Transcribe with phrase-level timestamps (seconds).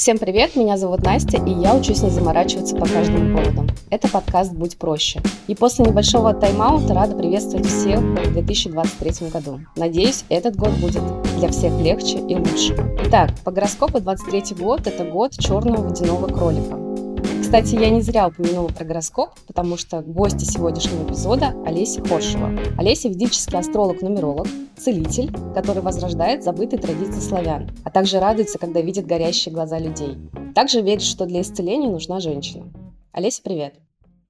[0.00, 3.70] Всем привет, меня зовут Настя, и я учусь не заморачиваться по каждому поводу.
[3.90, 5.20] Это подкаст «Будь проще».
[5.46, 9.60] И после небольшого тайм-аута рада приветствовать всех в 2023 году.
[9.76, 11.02] Надеюсь, этот год будет
[11.36, 12.74] для всех легче и лучше.
[13.04, 16.89] Итак, по гороскопу 23 год– это год черного водяного кролика.
[17.40, 22.50] Кстати, я не зря упомянула про гороскоп, потому что гости сегодняшнего эпизода Олеся Хоршева.
[22.78, 29.52] Олеся– ведический астролог-нумеролог, целитель, который возрождает забытые традиции славян, а также радуется, когда видит горящие
[29.52, 30.18] глаза людей.
[30.54, 32.72] Также верит, что для исцеления нужна женщина.
[33.12, 33.74] Олеся, привет!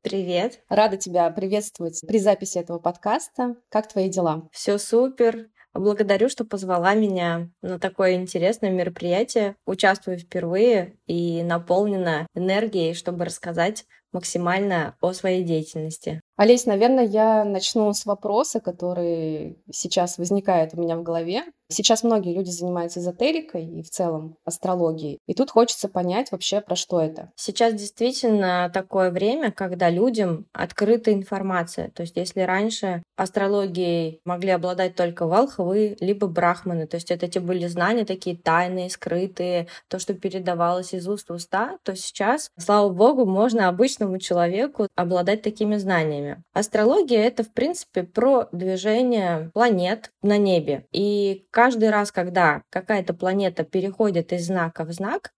[0.02, 0.61] Привет.
[0.70, 3.56] Рада тебя приветствовать при записи этого подкаста.
[3.69, 4.48] Как твои дела?
[4.50, 5.49] Все супер.
[5.73, 9.56] Благодарю, что позвала меня на такое интересное мероприятие.
[9.66, 16.20] Участвую впервые и наполнена энергией, чтобы рассказать максимально о своей деятельности.
[16.41, 21.44] Олесь, наверное, я начну с вопроса, который сейчас возникает у меня в голове.
[21.69, 25.19] Сейчас многие люди занимаются эзотерикой и в целом астрологией.
[25.27, 27.31] И тут хочется понять вообще, про что это.
[27.36, 31.91] Сейчас действительно такое время, когда людям открыта информация.
[31.91, 37.38] То есть если раньше астрологией могли обладать только волхвы, либо брахманы, то есть это те
[37.38, 42.88] были знания такие тайные, скрытые, то, что передавалось из уст в уста, то сейчас, слава
[42.88, 43.69] богу, можно
[44.01, 46.43] обычному человеку обладать такими знаниями.
[46.53, 50.87] Астрология— это, в принципе, про движение планет на небе.
[50.93, 55.33] И каждый раз, когда какая-то планета переходит из знака в знак,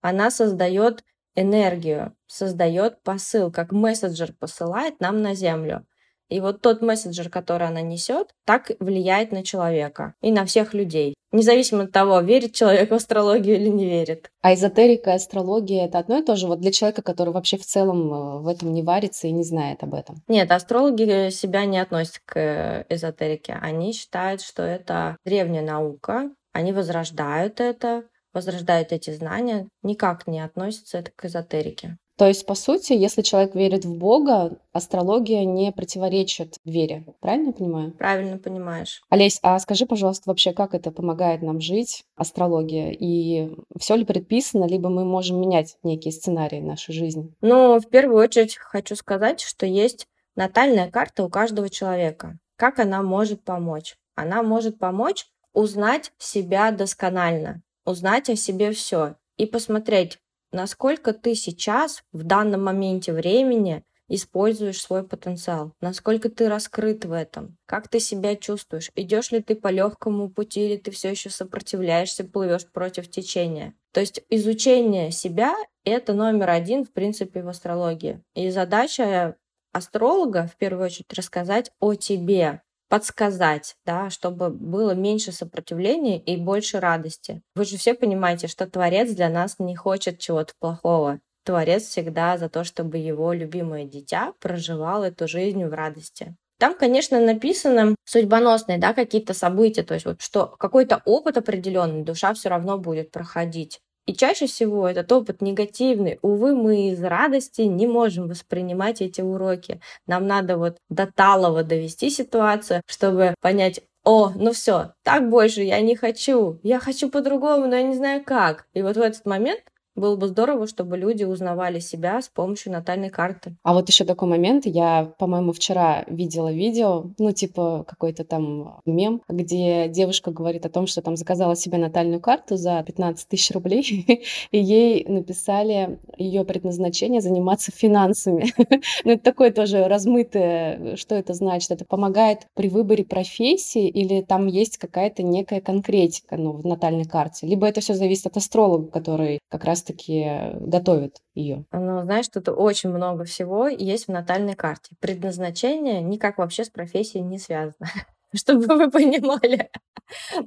[0.00, 5.84] она создает энергию, создает посыл, как мессенджер посылает нам на Землю.
[6.28, 11.14] И вот тот мессенджер, который она несет, так влияет на человека и на всех людей.
[11.32, 14.30] Независимо от того, верит человек в астрологию или не верит.
[14.42, 17.64] А эзотерика и астрология это одно и то же вот для человека, который вообще в
[17.64, 20.22] целом э, в этом не варится и не знает об этом?
[20.28, 23.58] Нет, астрологи себя не относят к эзотерике.
[23.60, 30.98] Они считают, что это древняя наука, они возрождают это, возрождают эти знания, никак не относятся
[30.98, 31.96] это к эзотерике.
[32.16, 37.04] То есть, по сути, если человек верит в Бога, астрология не противоречит вере.
[37.20, 37.92] Правильно я понимаю?
[37.92, 39.02] Правильно понимаешь.
[39.10, 42.90] Олесь, а скажи, пожалуйста, вообще, как это помогает нам жить, астрология?
[42.90, 47.34] И все ли предписано, либо мы можем менять некие сценарии нашей жизни?
[47.42, 50.06] Ну, в первую очередь хочу сказать, что есть
[50.36, 52.38] натальная карта у каждого человека.
[52.56, 53.96] Как она может помочь?
[54.14, 60.18] Она может помочь узнать себя досконально, узнать о себе все и посмотреть,
[60.56, 67.56] насколько ты сейчас, в данном моменте времени, используешь свой потенциал, насколько ты раскрыт в этом,
[67.66, 72.24] как ты себя чувствуешь, идешь ли ты по легкому пути или ты все еще сопротивляешься,
[72.24, 73.74] плывешь против течения.
[73.92, 78.22] То есть изучение себя— это номер один, в принципе, в астрологии.
[78.34, 79.36] И задача
[79.72, 86.80] астролога, в первую очередь, рассказать о тебе, подсказать, да, чтобы было меньше сопротивления и больше
[86.80, 87.42] радости.
[87.54, 91.20] Вы же все понимаете, что Творец для нас не хочет чего-то плохого.
[91.44, 96.36] Творец всегда за то, чтобы его любимое дитя проживало эту жизнь в радости.
[96.58, 102.32] Там, конечно, написано судьбоносные, да, какие-то события, то есть вот что какой-то опыт определенный душа
[102.34, 103.80] все равно будет проходить.
[104.06, 106.18] И чаще всего этот опыт негативный.
[106.22, 109.80] Увы, мы из радости не можем воспринимать эти уроки.
[110.06, 115.80] Нам надо вот до талого довести ситуацию, чтобы понять, о, ну все, так больше я
[115.80, 118.66] не хочу, я хочу по-другому, но я не знаю как.
[118.72, 119.60] И вот в этот момент
[119.96, 123.56] было бы здорово, чтобы люди узнавали себя с помощью натальной карты.
[123.62, 124.66] А вот еще такой момент.
[124.66, 130.86] Я, по-моему, вчера видела видео, ну, типа какой-то там мем, где девушка говорит о том,
[130.86, 137.20] что там заказала себе натальную карту за 15 тысяч рублей, и ей написали ее предназначение
[137.20, 138.46] заниматься финансами.
[139.04, 141.70] Ну, это такое тоже размытое, что это значит?
[141.70, 147.46] Это помогает при выборе профессии или там есть какая-то некая конкретика ну, в натальной карте?
[147.46, 151.64] Либо это все зависит от астролога, который как раз раз-таки готовят ее?
[151.72, 154.94] Ну, знаешь, тут очень много всего есть в натальной карте.
[155.00, 157.88] Предназначение никак вообще с профессией не связано
[158.34, 159.70] чтобы вы понимали.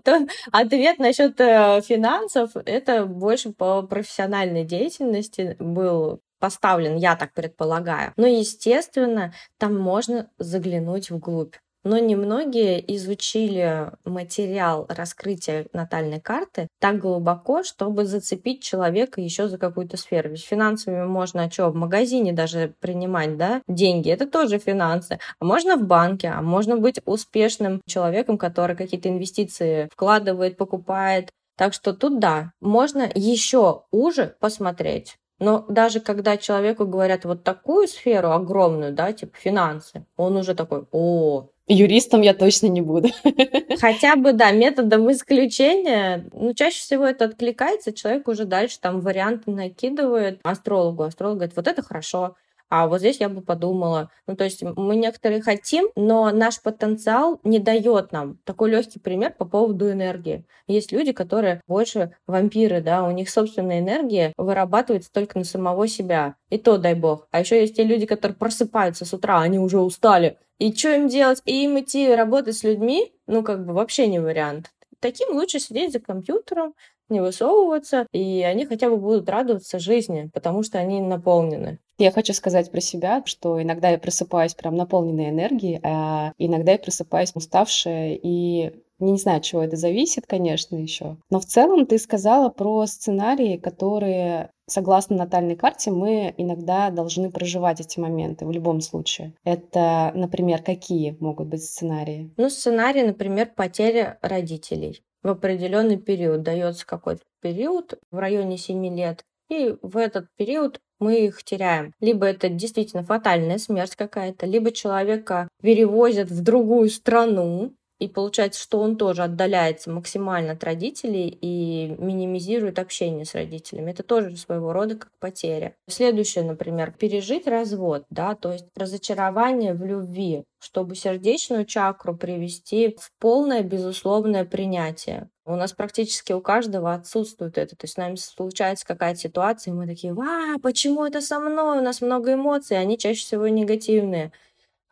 [0.03, 8.13] То ответ насчет э, финансов это больше по профессиональной деятельности был поставлен, я так предполагаю.
[8.15, 11.55] Но, естественно, там можно заглянуть вглубь.
[11.83, 19.95] Но немногие изучили материал раскрытия натальной карты так глубоко, чтобы зацепить человека еще за какую-то
[19.95, 20.29] сферу.
[20.29, 25.19] Ведь финансами можно что, в магазине даже принимать, да, деньги, это тоже финансы.
[25.39, 31.29] А можно в банке, а можно быть успешным человеком, который какие-то инвестиции вкладывает, покупает.
[31.57, 37.87] Так что тут да, можно еще уже посмотреть Но даже когда человеку говорят вот такую
[37.87, 43.09] сферу огромную, да, типа финансы, он уже такой, о, Юристом я точно не буду.
[43.79, 46.27] Хотя бы, да, методом исключения.
[46.33, 51.03] Ну, чаще всего это откликается, человек уже дальше там варианты накидывает астрологу.
[51.03, 52.35] Астролог говорит, вот это хорошо,
[52.69, 54.09] а вот здесь я бы подумала.
[54.27, 58.37] Ну, то есть мы некоторые хотим, но наш потенциал не дает нам.
[58.45, 60.45] Такой легкий пример по поводу энергии.
[60.67, 66.35] Есть люди, которые больше вампиры, да, у них собственная энергия вырабатывается только на самого себя.
[66.49, 67.27] И то, дай бог.
[67.31, 70.37] А еще есть те люди, которые просыпаются с утра, они уже устали.
[70.59, 71.41] И что им делать?
[71.45, 74.71] И им идти работать с людьми, ну, как бы вообще не вариант.
[74.99, 76.73] Таким лучше сидеть за компьютером,
[77.07, 81.79] не высовываться, и они хотя бы будут радоваться жизни, потому что они наполнены.
[81.97, 86.77] Я хочу сказать про себя, что иногда я просыпаюсь прям наполненной энергией, а иногда я
[86.77, 91.17] просыпаюсь уставшая и не знаю, от чего это зависит, конечно, еще.
[91.29, 97.79] Но в целом ты сказала про сценарии, которые, согласно натальной карте, мы иногда должны проживать
[97.79, 99.33] эти моменты в любом случае.
[99.43, 102.31] Это, например, какие могут быть сценарии?
[102.37, 106.43] Ну, сценарий, например, потеря родителей в определенный период.
[106.43, 111.93] Дается какой-то период в районе 7 лет, и в этот период мы их теряем.
[111.99, 118.79] Либо это действительно фатальная смерть какая-то, либо человека перевозят в другую страну, и получается, что
[118.79, 123.91] он тоже отдаляется максимально от родителей и минимизирует общение с родителями.
[123.91, 125.75] Это тоже своего рода как потеря.
[125.87, 133.11] Следующее, например, пережить развод, да, то есть разочарование в любви, чтобы сердечную чакру привести в
[133.19, 135.29] полное безусловное принятие.
[135.45, 137.75] У нас практически у каждого отсутствует это.
[137.75, 141.79] То есть с нами случается какая-то ситуация, и мы такие, ва, почему это со мной?
[141.79, 144.31] У нас много эмоций, они чаще всего негативные.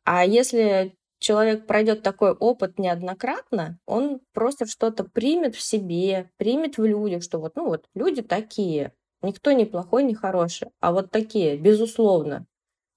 [0.03, 6.85] А если человек пройдет такой опыт неоднократно, он просто что-то примет в себе, примет в
[6.85, 11.57] людях, что вот, ну вот, люди такие, никто не плохой, не хороший, а вот такие,
[11.57, 12.45] безусловно.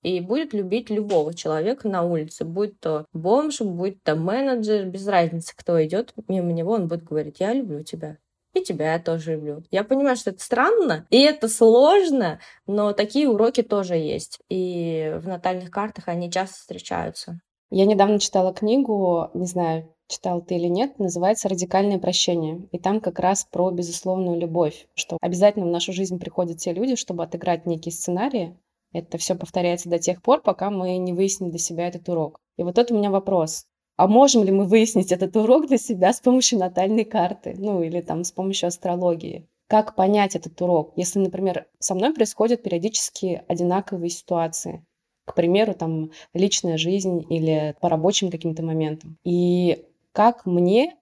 [0.03, 5.55] И будет любить любого человека на улице, будь то бомж, будь то менеджер, без разницы,
[5.55, 8.17] кто идет мимо него, он будет говорить, я люблю тебя.
[8.55, 9.63] И тебя я тоже люблю.
[9.71, 14.41] Я понимаю, что это странно, и это сложно, но такие уроки тоже есть.
[14.49, 17.41] И в натальных картах они часто встречаются.
[17.71, 22.69] Я недавно читала книгу, не знаю, читал ты или нет, называется «Радикальное прощение».
[22.73, 26.97] И там как раз про безусловную любовь, что обязательно в нашу жизнь приходят те люди,
[26.97, 28.59] чтобы отыграть некие сценарии.
[28.93, 32.41] Это все повторяется до тех пор, пока мы не выясним для себя этот урок.
[32.57, 33.67] И вот это у меня вопрос.
[33.97, 37.55] А можем ли мы выяснить этот урок для себя с помощью натальной карты?
[37.57, 39.49] Ну, или там с помощью астрологии?
[39.69, 44.85] Как понять этот урок, если, например, со мной происходят периодически одинаковые ситуации?
[45.31, 49.17] К примеру, там личная жизнь или по рабочим каким-то моментам.
[49.25, 50.97] И как мне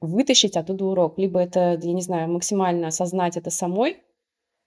[0.00, 1.18] вытащить оттуда урок?
[1.18, 3.98] Либо это, я не знаю, максимально осознать это самой,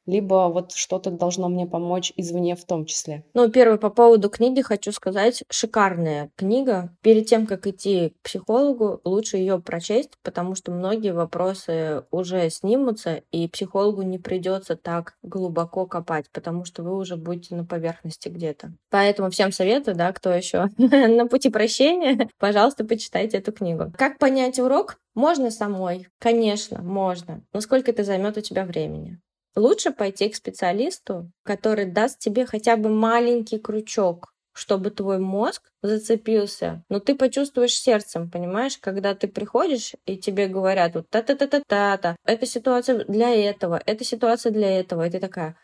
[0.06, 3.24] либо вот что-то должно мне помочь извне в том числе.
[3.34, 6.96] Ну, первое, по поводу книги хочу сказать, шикарная книга.
[7.02, 13.24] Перед тем, как идти к психологу, лучше ее прочесть, потому что многие вопросы уже снимутся,
[13.32, 18.74] и психологу не придется так глубоко копать, потому что вы уже будете на поверхности где-то.
[18.90, 23.92] Поэтому всем советую, да, кто еще на пути прощения, пожалуйста, почитайте эту книгу.
[23.98, 24.98] Как понять урок?
[25.16, 27.44] Можно самой, конечно, можно.
[27.54, 29.20] Но сколько это займет у тебя времени?
[29.60, 36.86] Лучше пойти к специалисту, который даст тебе хотя бы маленький крючок, чтобы твой мозг зацепился.
[36.88, 43.04] Но ты почувствуешь сердцем, понимаешь, когда ты приходишь и тебе говорят вот та-та-та-та-та-та, эта ситуация
[43.04, 45.58] для этого, эта ситуация для этого, и ты такая,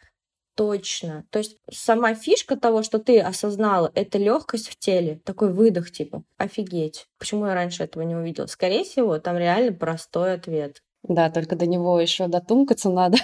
[0.55, 1.25] точно.
[1.29, 6.25] То есть сама фишка того, что ты осознала, это легкость в теле, такой выдох типа,
[6.35, 7.07] офигеть.
[7.17, 8.47] Почему я раньше этого не увидела?
[8.47, 10.81] Скорее всего, там реально простой ответ.
[11.07, 13.17] Да, только до него еще дотумкаться надо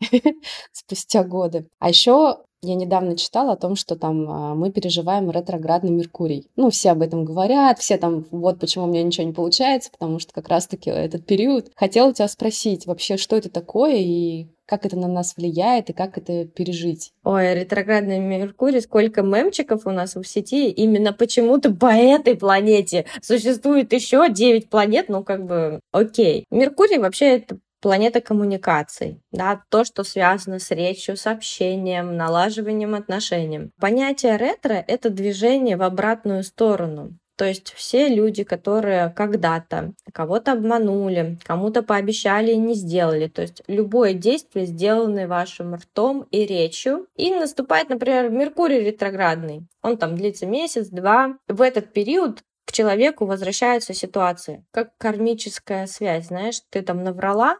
[0.72, 1.68] спустя годы.
[1.78, 6.48] А еще я недавно читала о том, что там а, мы переживаем ретроградный Меркурий.
[6.56, 10.18] Ну, все об этом говорят, все там, вот почему у меня ничего не получается, потому
[10.18, 11.70] что как раз-таки этот период.
[11.76, 15.94] Хотела у тебя спросить вообще, что это такое и как это на нас влияет и
[15.94, 17.12] как это пережить.
[17.24, 23.92] Ой, ретроградный Меркурий, сколько мемчиков у нас в сети, именно почему-то по этой планете существует
[23.94, 26.44] еще 9 планет, ну как бы окей.
[26.50, 33.70] Меркурий вообще это планета коммуникаций, да, то, что связано с речью, с общением, налаживанием отношений.
[33.80, 37.18] Понятие ретро— это движение в обратную сторону.
[37.38, 43.28] То есть все люди, которые когда-то кого-то обманули, кому-то пообещали и не сделали.
[43.28, 47.06] То есть любое действие, сделанное вашим ртом и речью.
[47.14, 49.68] И наступает, например, Меркурий ретроградный.
[49.82, 51.38] Он там длится месяц-два.
[51.46, 57.56] В этот период к человеку возвращаются ситуации, как кармическая связь, знаешь, ты там наврала,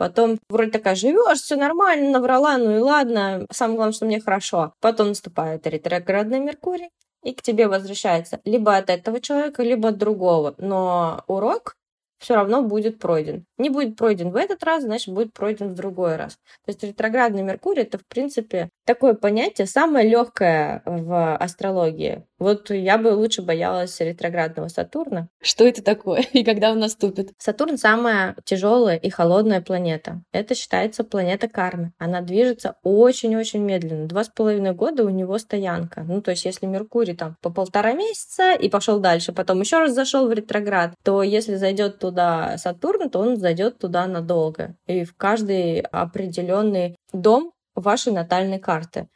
[0.00, 4.72] Потом вроде такая живешь, все нормально, наврала, ну и ладно, самое главное, что мне хорошо.
[4.80, 6.88] Потом наступает ретроградный Меркурий,
[7.22, 10.54] и к тебе возвращается либо от этого человека, либо от другого.
[10.56, 11.76] Но урок
[12.18, 13.44] все равно будет пройден.
[13.58, 16.38] Не будет пройден в этот раз, значит, будет пройден в другой раз.
[16.64, 22.24] То есть ретроградный Меркурий это, в принципе, такое понятие самое легкое в астрологии.
[22.40, 25.28] Вот я бы лучше боялась ретроградного Сатурна.
[25.42, 27.32] Что это такое и когда он наступит?
[27.38, 30.22] Сатурн самая тяжелая и холодная планета.
[30.32, 31.92] Это считается планета кармы.
[31.98, 34.08] Она движется очень-очень медленно.
[34.08, 36.02] Два с половиной года у него стоянка.
[36.02, 39.92] Ну, то есть, если Меркурий там по полтора месяца и пошел дальше, потом еще раз
[39.92, 44.76] зашел в ретроград, то если зайдет туда Сатурн, то он зайдет туда надолго.
[44.86, 49.08] И в каждый определенный дом вашей натальной карты.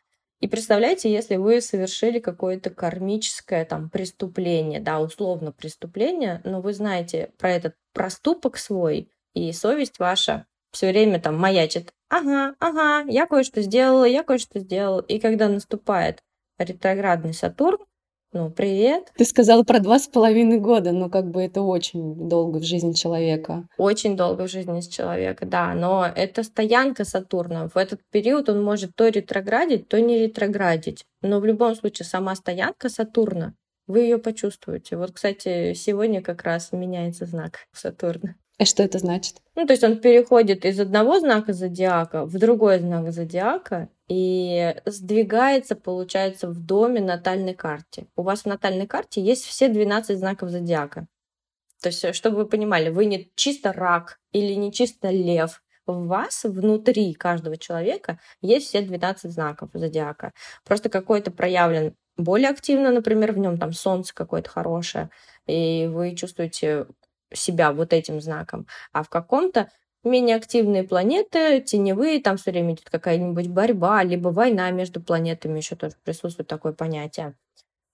[0.44, 7.30] И представляете, если вы совершили какое-то кармическое там преступление, да, условно преступление, но вы знаете
[7.38, 11.94] про этот проступок свой, и совесть ваша все время там маячит.
[12.10, 15.00] Ага, ага, я кое-что сделала, я кое-что сделала.
[15.08, 16.22] И когда наступает
[16.58, 17.78] ретроградный Сатурн,
[18.34, 19.12] ну, привет.
[19.16, 22.92] Ты сказала про два с половиной года, но как бы это очень долго в жизни
[22.92, 23.68] человека.
[23.78, 25.72] Очень долго в жизни человека, да.
[25.74, 27.68] Но это стоянка Сатурна.
[27.68, 31.04] В этот период он может то ретроградить, то не ретроградить.
[31.22, 33.54] Но в любом случае сама стоянка Сатурна,
[33.86, 34.96] вы ее почувствуете.
[34.96, 38.34] Вот, кстати, сегодня как раз меняется знак Сатурна.
[38.58, 39.36] А что это значит?
[39.54, 45.76] Ну, то есть он переходит из одного знака зодиака в другой знак зодиака и сдвигается,
[45.76, 48.06] получается, в доме натальной карте.
[48.16, 51.06] У вас в натальной карте есть все 12 знаков зодиака.
[51.82, 55.62] То есть, э, чтобы вы понимали, вы не чисто рак или не чисто лев.
[55.86, 60.32] В вас, внутри каждого человека, есть все 12 знаков зодиака.
[60.64, 65.10] Просто какой-то проявлен более активно, например, в нем там солнце какое-то хорошее,
[65.46, 66.86] и вы чувствуете
[67.32, 69.68] себя вот этим знаком, а в каком-то
[70.04, 75.76] менее активные планеты, теневые, там все время идет какая-нибудь борьба, либо война между планетами, еще
[75.76, 77.34] тоже присутствует такое понятие.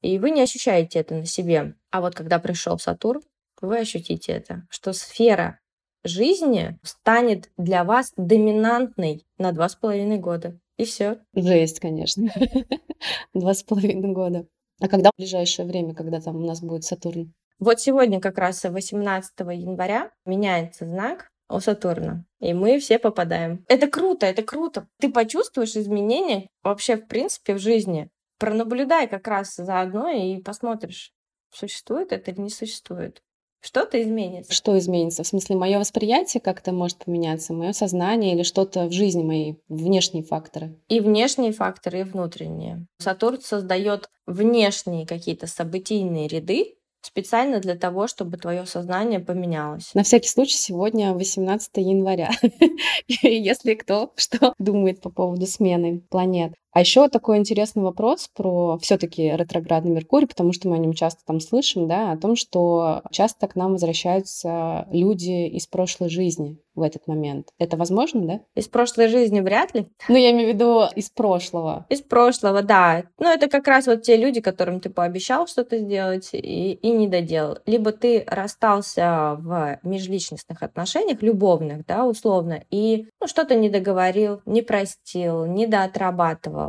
[0.01, 1.75] И вы не ощущаете это на себе.
[1.91, 3.23] А вот когда пришел Сатурн,
[3.61, 5.61] вы ощутите это, что сфера
[6.05, 10.59] жизни станет для вас доминантной на два с половиной года.
[10.79, 11.19] И все.
[11.35, 12.31] Жесть, конечно.
[13.35, 14.47] Два с половиной года.
[14.81, 17.35] А когда в ближайшее время, когда там у нас будет Сатурн?
[17.59, 23.65] Вот сегодня как раз 18 января меняется знак у Сатурна, и мы все попадаем.
[23.69, 24.87] Это круто, это круто.
[24.99, 28.09] Ты почувствуешь изменения вообще в принципе в жизни.
[28.39, 31.13] Пронаблюдай как раз заодно и посмотришь,
[31.53, 33.23] существует это или не существует.
[33.63, 34.55] Что-то изменится.
[34.55, 35.23] Что изменится?
[35.23, 40.25] В смысле, мое восприятие как-то может поменяться, мое сознание или что-то в жизни моей, внешние
[40.25, 40.79] факторы?
[40.89, 42.87] И внешние факторы, и внутренние.
[42.99, 49.95] Сатурн создает внешние какие-то событийные ряды, специально для того, чтобы твое сознание поменялось.
[49.95, 52.31] На всякий случай сегодня 18 января.
[53.23, 56.53] Если кто что думает по поводу смены планет.
[56.73, 61.23] А еще такой интересный вопрос про все-таки ретроградный Меркурий, потому что мы о нем часто
[61.27, 66.83] там слышим, да, о том, что часто к нам возвращаются люди из прошлой жизни в
[66.83, 67.49] этот момент.
[67.59, 68.41] Это возможно, да?
[68.55, 69.89] Из прошлой жизни вряд ли.
[70.09, 71.87] Ну, я имею в виду из прошлого.
[71.89, 73.05] Из прошлого, да.
[73.19, 77.09] Ну, это как раз вот те люди, которым ты пообещал что-то сделать и, и не
[77.09, 77.59] доделал.
[77.67, 84.63] Либо ты расстался в межличностных отношениях, любовных, да, условно, и ну, что-то не договорил, не
[84.63, 86.60] простил, не доотрабатывал.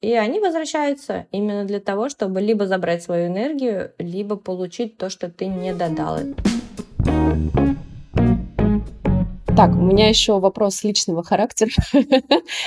[0.00, 5.28] И они возвращаются именно для того, чтобы либо забрать свою энергию, либо получить то, что
[5.28, 6.18] ты не додал.
[9.58, 11.70] Так, у меня еще вопрос личного характера.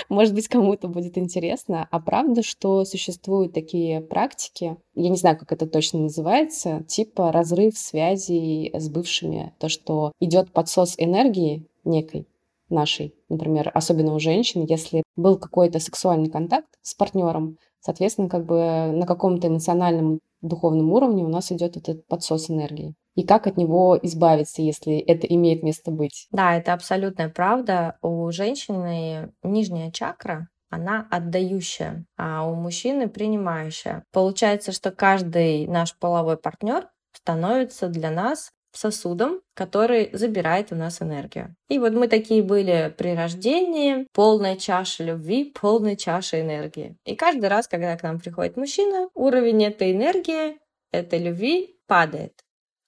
[0.09, 1.87] Может быть, кому-то будет интересно.
[1.89, 7.77] А правда, что существуют такие практики, я не знаю, как это точно называется, типа разрыв
[7.77, 12.27] связей с бывшими, то, что идет подсос энергии некой
[12.71, 18.91] нашей, например, особенно у женщин, если был какой-то сексуальный контакт с партнером, соответственно, как бы
[18.91, 23.97] на каком-то эмоциональном духовном уровне у нас идет этот подсос энергии и как от него
[24.01, 26.27] избавиться, если это имеет место быть.
[26.31, 27.97] Да, это абсолютная правда.
[28.01, 34.03] У женщины нижняя чакра, она отдающая, а у мужчины принимающая.
[34.11, 41.55] Получается, что каждый наш половой партнер становится для нас сосудом, который забирает у нас энергию.
[41.69, 46.95] И вот мы такие были при рождении, полная чаша любви, полная чаша энергии.
[47.05, 50.59] И каждый раз, когда к нам приходит мужчина, уровень этой энергии,
[50.91, 52.33] этой любви падает.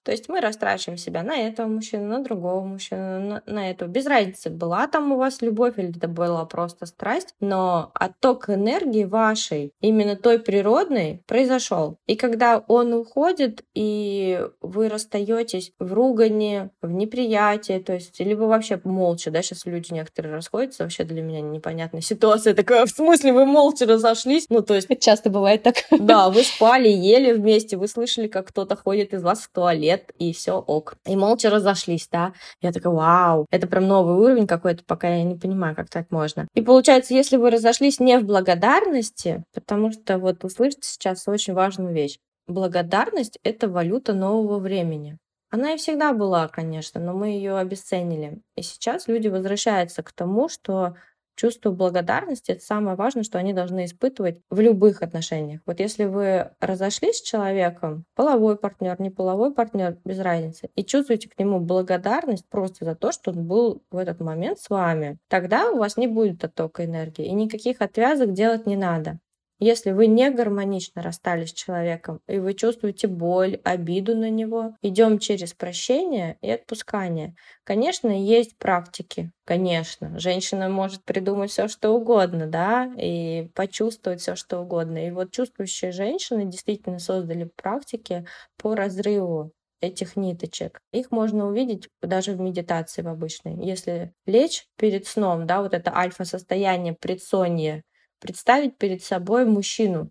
[0.04, 3.90] То есть мы растрачиваем себя на этого мужчину, на другого мужчину, на, на этого.
[3.90, 9.06] Без разницы, была там у вас любовь или это была просто страсть, но отток энергии
[9.06, 11.98] вашей, именно той природной, произошел.
[12.08, 18.80] И когда он уходит, и вы расстаетесь в ругане, в неприятии, то есть либо вообще
[18.84, 23.46] молча, да, сейчас люди некоторые расходятся, вообще для меня непонятная ситуация такая, в смысле вы
[23.46, 24.48] молча разошлись?
[24.50, 24.88] Ну, то есть...
[25.00, 25.76] Часто бывает так.
[25.92, 30.34] Да, вы спали, ели вместе, вы слышали, как кто-то ходит из вас в туалет, и
[30.34, 30.96] все ок.
[31.06, 32.34] И молча разошлись, да.
[32.62, 36.48] Я такая, вау, это прям новый уровень какой-то, пока я не понимаю, как так можно.
[36.54, 41.94] И получается, если вы разошлись не в благодарности, потому что вот услышите сейчас очень важную
[41.94, 42.18] вещь.
[42.48, 45.18] Благодарность— это валюта нового времени.
[45.50, 48.42] Она и всегда была, конечно, но мы ее обесценили.
[48.56, 50.96] И сейчас люди возвращаются к тому, что
[51.36, 55.62] чувство благодарности— это самое важное, что они должны испытывать в любых отношениях.
[55.66, 61.30] Вот если вы разошлись с человеком, половой партнер, не половой партнер, без разницы, и чувствуете
[61.30, 65.72] к нему благодарность просто за то, что он был в этот момент с вами, тогда
[65.72, 69.20] у вас не будет оттока энергии, и никаких отвязок делать не надо.
[69.64, 75.20] Если вы не гармонично расстались с человеком, и вы чувствуете боль, обиду на него, идем
[75.20, 77.36] через прощение и отпускание.
[77.64, 80.20] Конечно, есть практики, конечно.
[80.20, 85.08] Женщина может придумать все, что угодно, да, и почувствовать все, что угодно.
[85.08, 88.26] И вот чувствующие женщины действительно создали практики
[88.58, 90.82] по разрыву этих ниточек.
[90.92, 93.56] Их можно увидеть даже в медитации в обычной.
[93.66, 97.84] Если лечь перед сном, да, вот это альфа-состояние, предсонье,
[98.24, 100.10] представить перед собой мужчину,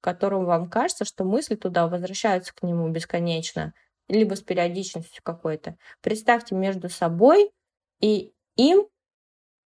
[0.00, 3.72] которому вам кажется, что мысли туда возвращаются к нему бесконечно,
[4.08, 5.76] либо с периодичностью какой-то.
[6.00, 7.52] Представьте между собой
[8.00, 8.88] и им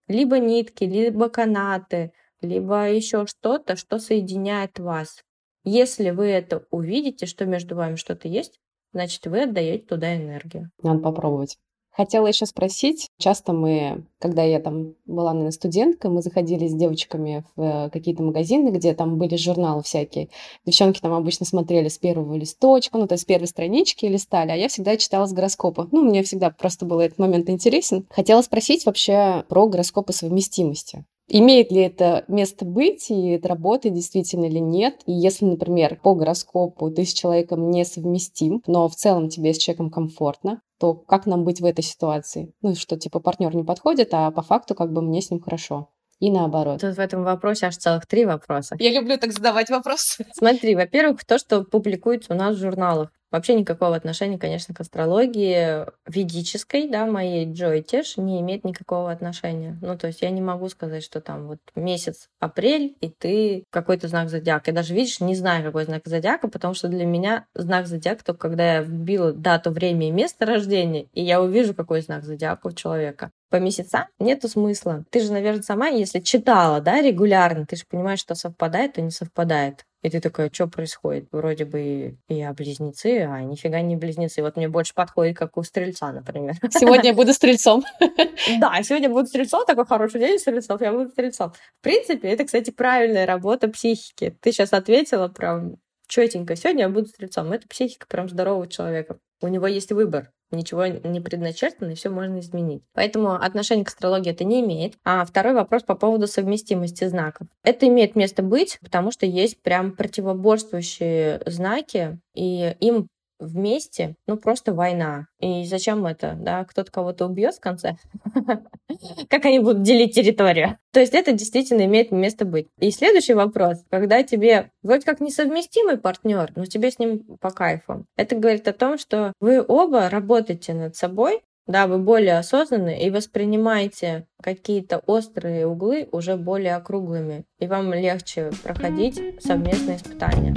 [0.08, 2.12] либо нитки, либо канаты,
[2.42, 5.22] либо еще что-то, что соединяет вас.
[5.64, 8.60] Если вы это увидите, что между вами что-то есть,
[8.92, 10.70] значит, вы отдаете туда энергию.
[10.82, 11.58] Надо попробовать.
[11.96, 17.42] Хотела еще спросить, часто мы, когда я там была, наверное, студенткой, мы заходили с девочками
[17.56, 20.28] в э, какие-то магазины, где там были журналы всякие.
[20.66, 24.56] Девчонки там обычно смотрели с первого листочка, ну, то есть с первой странички листали, а
[24.56, 25.88] я всегда читала с гороскопа.
[25.90, 28.06] Ну, мне всегда просто был этот момент интересен.
[28.10, 31.06] Хотела спросить вообще про гороскопы совместимости.
[31.28, 35.00] Имеет ли это место быть, и это работает действительно или нет?
[35.06, 39.58] И если, например, по гороскопу ты с человеком не совместим, но в целом тебе с
[39.58, 42.52] человеком комфортно, то как нам быть в этой ситуации?
[42.62, 45.90] Ну, что типа партнер не подходит, а по факту как бы мне с ним хорошо.
[46.18, 46.80] И наоборот.
[46.80, 48.76] Тут в этом вопросе аж целых три вопроса.
[48.78, 50.26] Я люблю так задавать вопросы.
[50.32, 53.10] Смотри, во-первых, то, что публикуется у нас в журналах.
[53.32, 59.78] Вообще никакого отношения, конечно, к астрологии ведической, да, моей Джой Теш, не имеет никакого отношения.
[59.82, 64.08] Ну, то есть я не могу сказать, что там вот месяц апрель, и ты какой-то
[64.08, 64.70] знак зодиака.
[64.70, 68.48] Я даже, видишь, не знаю, какой знак зодиака, потому что для меня знак зодиака только
[68.48, 72.72] когда я вбила дату, время и место рождения, и я увижу, какой знак зодиака у
[72.72, 75.04] человека по месяцам нету смысла.
[75.10, 79.10] Ты же, наверное, сама, если читала, да, регулярно, ты же понимаешь, что совпадает, то не
[79.10, 79.84] совпадает.
[80.06, 81.26] И ты такая, что происходит?
[81.32, 84.40] Вроде бы я близнецы, а нифига не близнецы.
[84.40, 86.54] Вот мне больше подходит, как у стрельца, например.
[86.70, 87.82] Сегодня я буду стрельцом.
[88.60, 91.52] Да, сегодня буду стрельцом, такой хороший день стрельцов, я буду стрельцом.
[91.80, 94.36] В принципе, это, кстати, правильная работа психики.
[94.40, 96.54] Ты сейчас ответила прям четенько.
[96.54, 97.50] Сегодня я буду стрельцом.
[97.50, 99.18] Это психика прям здорового человека.
[99.40, 102.82] У него есть выбор ничего не предначертано, и все можно изменить.
[102.94, 104.94] Поэтому отношение к астрологии это не имеет.
[105.04, 107.48] А второй вопрос по поводу совместимости знаков.
[107.62, 114.72] Это имеет место быть, потому что есть прям противоборствующие знаки, и им вместе, ну просто
[114.74, 115.26] война.
[115.40, 116.64] И зачем это, да?
[116.64, 117.96] Кто-то кого-то убьет в конце?
[119.28, 120.78] Как они будут делить территорию?
[120.92, 122.68] То есть это действительно имеет место быть.
[122.78, 123.78] И следующий вопрос.
[123.90, 128.06] Когда тебе вроде как несовместимый партнер, но тебе с ним по кайфу.
[128.16, 133.10] Это говорит о том, что вы оба работаете над собой, да, вы более осознанны и
[133.10, 140.54] воспринимаете какие-то острые углы уже более округлыми, и вам легче проходить совместные испытания.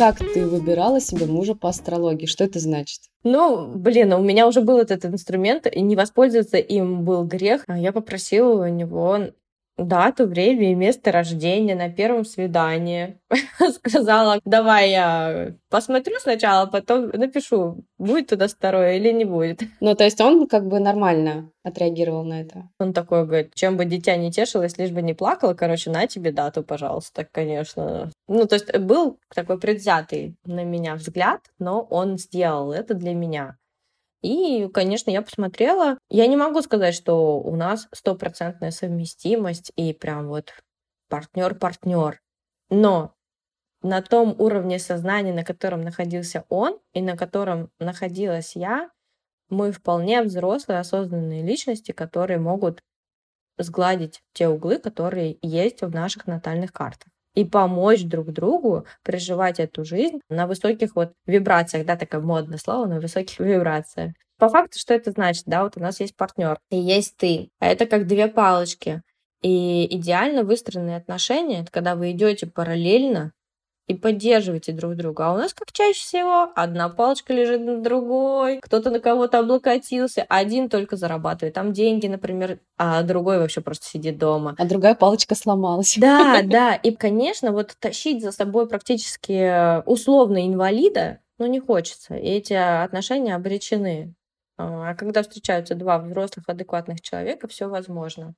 [0.00, 2.24] Как ты выбирала себе мужа по астрологии?
[2.24, 3.00] Что это значит?
[3.22, 7.64] Ну, блин, у меня уже был этот инструмент, и не воспользоваться им был грех.
[7.66, 9.18] А я попросила у него
[9.86, 13.18] дату, время и место рождения на первом свидании.
[13.74, 19.62] Сказала, давай я посмотрю сначала, потом напишу, будет туда второе или не будет.
[19.80, 22.68] Ну, то есть он как бы нормально отреагировал на это?
[22.78, 26.32] Он такой говорит, чем бы дитя не тешилось, лишь бы не плакало, короче, на тебе
[26.32, 28.10] дату, пожалуйста, конечно.
[28.28, 33.56] Ну, то есть был такой предвзятый на меня взгляд, но он сделал это для меня.
[34.22, 35.98] И, конечно, я посмотрела.
[36.10, 40.52] Я не могу сказать, что у нас стопроцентная совместимость и прям вот
[41.08, 42.20] партнер-партнер.
[42.68, 43.14] Но
[43.82, 48.90] на том уровне сознания, на котором находился он и на котором находилась я,
[49.50, 52.82] мы вполне взрослые, осознанные личности, которые могут
[53.58, 59.84] сгладить те углы, которые есть в наших натальных картах и помочь друг другу проживать эту
[59.84, 64.12] жизнь на высоких вот вибрациях, да, такое модное слово, на высоких вибрациях.
[64.38, 67.66] По факту, что это значит, да, вот у нас есть партнер и есть ты, а
[67.66, 69.02] это как две палочки.
[69.42, 73.32] И идеально выстроенные отношения, это когда вы идете параллельно
[73.86, 75.26] и поддерживаете друг друга.
[75.26, 80.24] А у нас, как чаще всего, одна палочка лежит на другой, кто-то на кого-то облокотился,
[80.28, 84.54] один только зарабатывает там деньги, например, а другой вообще просто сидит дома.
[84.58, 85.96] А другая палочка сломалась.
[85.98, 86.74] Да, да.
[86.74, 92.14] И, конечно, вот тащить за собой практически условно инвалида, ну, не хочется.
[92.14, 94.14] И эти отношения обречены.
[94.58, 98.34] А когда встречаются два взрослых, адекватных человека, все возможно.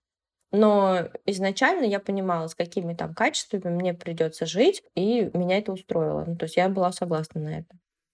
[0.52, 6.24] Но изначально я понимала, с какими там качествами мне придется жить, и меня это устроило.
[6.26, 7.68] Ну, то есть я была согласна на это.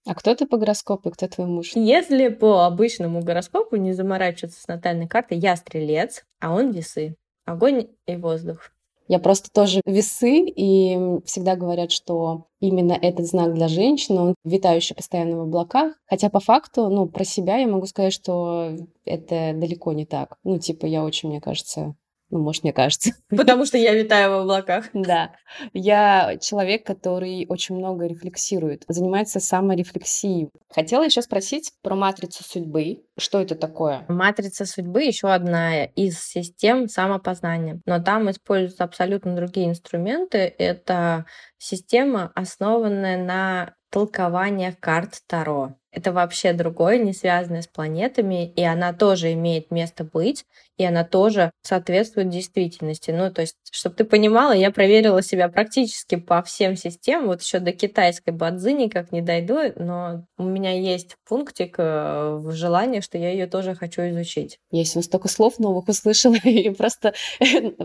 [0.07, 1.72] А кто ты по гороскопу, кто твой муж?
[1.74, 7.16] Если по обычному гороскопу не заморачиваться с натальной картой, я стрелец, а он весы.
[7.44, 8.70] Огонь и воздух.
[9.09, 14.94] Я просто тоже весы, и всегда говорят, что именно этот знак для женщины, он витающий
[14.94, 15.94] постоянно в облаках.
[16.07, 20.37] Хотя по факту, ну, про себя я могу сказать, что это далеко не так.
[20.44, 21.94] Ну, типа, я очень, мне кажется,
[22.31, 23.12] ну, может, мне кажется.
[23.31, 24.87] Потому что я витаю в облаках.
[24.93, 25.33] Да.
[25.73, 30.51] Я человек, который очень много рефлексирует, занимается саморефлексией.
[30.69, 33.03] Хотела еще спросить про матрицу судьбы.
[33.19, 34.05] Что это такое?
[34.09, 37.81] Матрица судьбы еще одна из систем самопознания.
[37.87, 40.38] Но там используются абсолютно другие инструменты.
[40.59, 41.25] Это
[41.57, 45.78] система, основанная на толкованиях карт Таро.
[45.90, 50.44] Это вообще другое, не связанное с планетами, и она тоже имеет место быть
[50.79, 53.11] и она тоже соответствует действительности.
[53.11, 57.59] Ну, то есть, чтобы ты понимала, я проверила себя практически по всем системам, вот еще
[57.59, 63.18] до китайской бадзи никак не дойду, но у меня есть пунктик э, в желании, что
[63.18, 64.59] я ее тоже хочу изучить.
[64.70, 67.12] Я сегодня столько слов новых услышала, и просто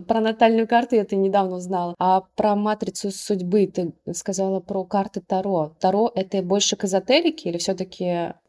[0.07, 1.95] про натальную карту я это недавно узнала.
[1.97, 5.75] А про матрицу судьбы ты сказала про карты Таро.
[5.79, 7.92] Таро— это больше к эзотерике или все таки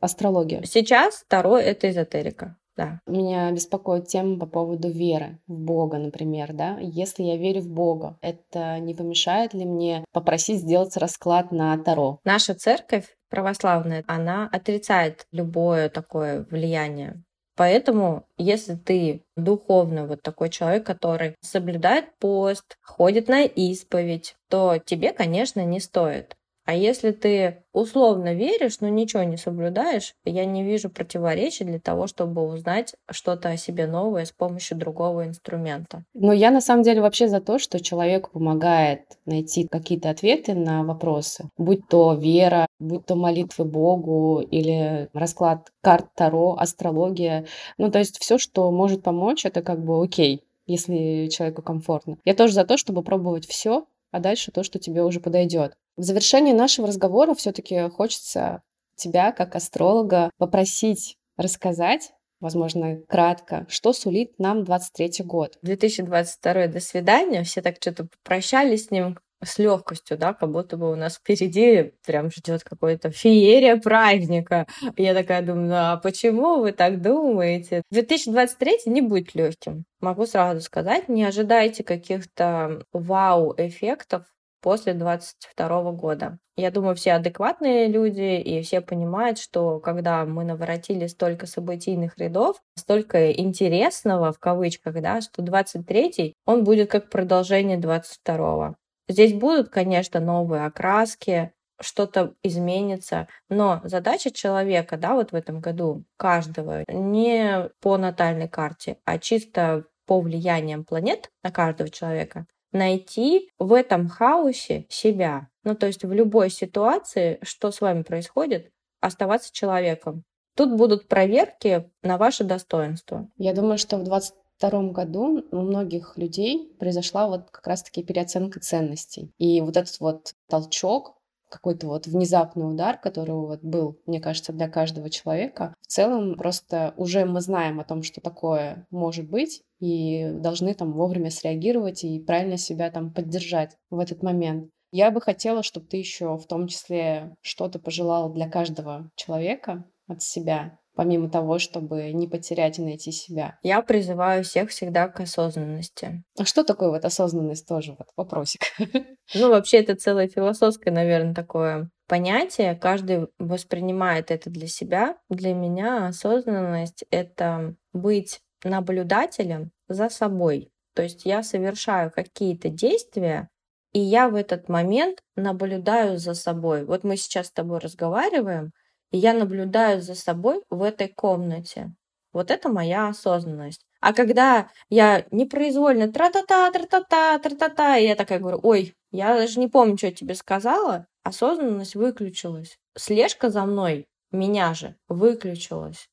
[0.01, 0.63] астрология?
[0.65, 2.57] Сейчас Таро— это эзотерика.
[2.77, 3.01] Да.
[3.07, 6.77] Меня беспокоит тема по поводу веры в Бога, например, да.
[6.81, 12.19] Если я верю в Бога, это не помешает ли мне попросить сделать расклад на Таро?
[12.25, 17.23] Наша церковь православная, она отрицает любое такое влияние.
[17.57, 25.13] Поэтому, если ты духовно вот такой человек, который соблюдает пост, ходит на исповедь, то тебе,
[25.13, 26.37] конечно, не стоит.
[26.65, 32.07] А если ты условно веришь, но ничего не соблюдаешь, я не вижу противоречий для того,
[32.07, 36.05] чтобы узнать что-то о себе новое с помощью другого инструмента.
[36.15, 40.85] Но я на самом деле вообще за то, что человеку помогает найти какие-то ответы на
[40.85, 47.47] вопросы, будь то вера, будь то молитвы Богу или расклад карт Таро, астрология.
[47.77, 52.17] Ну, то есть все, что может помочь, это как бы окей, если человеку комфортно.
[52.25, 55.77] Я тоже за то, чтобы пробовать все, а дальше то, что тебе уже подойдет.
[55.97, 58.63] В завершении нашего разговора все-таки хочется
[58.97, 65.59] тебя, как астролога, попросить рассказать, возможно, кратко, что сулит нам 23 год.
[65.63, 67.45] 2022 до свидания.
[67.45, 71.93] Все так что-то попрощались с ним с легкостью, да, как будто бы у нас впереди
[72.07, 74.67] прям ждет какой-то феерия праздника.
[74.97, 77.83] Я такая думаю, ну а почему вы так думаете?
[77.91, 79.85] 2023 не будет легким.
[80.01, 84.25] Могу сразу сказать, не ожидайте каких-то вау-эффектов
[84.65, 86.39] после 22 года.
[86.57, 92.57] Я думаю, все адекватные люди и все понимают, что когда мы наворотили столько событийных рядов,
[92.75, 98.77] столько интересного в кавычках, да, что 23-й, он будет как продолжение 22-го.
[99.07, 106.05] Здесь будут, конечно, новые окраски, что-то изменится, но задача человека, да, вот в этом году,
[106.17, 113.73] каждого, не по натальной карте, а чисто по влияниям планет на каждого человека, найти в
[113.73, 115.49] этом хаосе себя.
[115.63, 120.25] Ну, то есть в любой ситуации, что с вами происходит, оставаться человеком.
[120.57, 123.29] Тут будут проверки на ваше достоинство.
[123.37, 129.33] Я думаю, что в 22 году у многих людей произошла вот как раз-таки переоценка ценностей.
[129.39, 131.17] И вот этот вот толчок,
[131.55, 135.75] какой-то вот внезапный удар, который вот был, мне кажется, для каждого человека.
[135.81, 140.93] В целом просто уже мы знаем о том, что такое может быть, и должны там
[140.93, 144.69] вовремя среагировать и правильно себя там поддержать в этот момент.
[144.91, 150.23] Я бы хотела, чтобы ты еще в том числе что-то пожелала для каждого человека от
[150.23, 153.59] себя помимо того, чтобы не потерять и найти себя?
[153.63, 156.25] Я призываю всех всегда к осознанности.
[156.39, 157.97] А что такое вот осознанность тоже?
[157.99, 158.63] Вот вопросик.
[159.35, 162.75] Ну, вообще, это целое философское, наверное, такое понятие.
[162.75, 165.17] Каждый воспринимает это для себя.
[165.31, 170.71] Для меня осознанность— это быть наблюдателем за собой.
[170.95, 173.49] То есть я совершаю какие-то действия,
[173.93, 176.85] и я в этот момент наблюдаю за собой.
[176.85, 178.73] Вот мы сейчас с тобой разговариваем,
[179.11, 181.93] и я наблюдаю за собой в этой комнате.
[182.33, 183.87] Вот это моя осознанность.
[184.01, 189.69] А когда я непроизвольно тра-та-та, тра-та-та, тра-та-та, и я такая говорю, ой, я даже не
[189.69, 192.77] помню, что я тебе сказала, осознанность выключилась.
[192.97, 196.09] Слежка за мной, меня же, выключилась.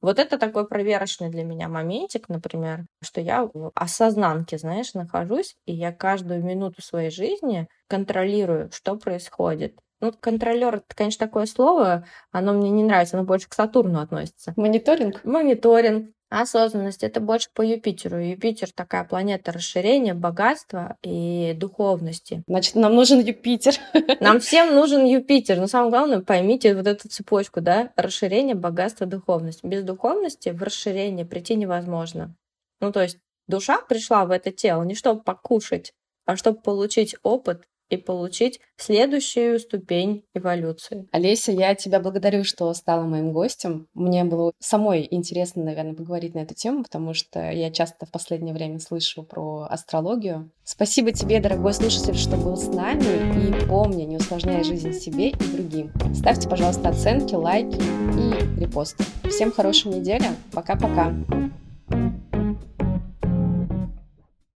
[0.00, 5.72] Вот это такой проверочный для меня моментик, например, что я в осознанке, знаешь, нахожусь, и
[5.72, 9.78] я каждую минуту своей жизни контролирую, что происходит.
[10.02, 14.52] Ну, контролер, это, конечно, такое слово, оно мне не нравится, оно больше к Сатурну относится.
[14.56, 15.24] Мониторинг?
[15.24, 16.10] Мониторинг.
[16.28, 18.18] Осознанность это больше по Юпитеру.
[18.18, 22.42] Юпитер такая планета расширения, богатства и духовности.
[22.48, 23.74] Значит, нам нужен Юпитер.
[24.20, 25.60] Нам всем нужен Юпитер.
[25.60, 29.62] Но самое главное, поймите вот эту цепочку, да, расширение, богатство, духовность.
[29.62, 32.34] Без духовности в расширение прийти невозможно.
[32.80, 35.92] Ну, то есть душа пришла в это тело не чтобы покушать,
[36.24, 41.06] а чтобы получить опыт и получить следующую ступень эволюции.
[41.12, 43.86] Олеся, я тебя благодарю, что стала моим гостем.
[43.92, 48.54] Мне было самой интересно, наверное, поговорить на эту тему, потому что я часто в последнее
[48.54, 50.50] время слышу про астрологию.
[50.64, 53.02] Спасибо тебе, дорогой слушатель, что был с нами.
[53.02, 55.92] И помни, не усложняй жизнь себе и другим.
[56.14, 59.04] Ставьте, пожалуйста, оценки, лайки и репосты.
[59.28, 60.24] Всем хорошей недели.
[60.52, 61.12] Пока-пока.
[61.90, 62.21] thank you